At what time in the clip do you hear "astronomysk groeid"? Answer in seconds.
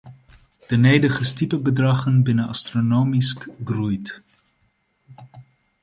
2.47-4.23